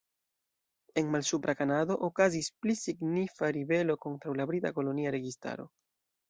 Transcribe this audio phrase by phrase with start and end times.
[1.01, 5.69] En Malsupra Kanado okazis pli signifa ribelo kontraŭ la brita kolonia registaro.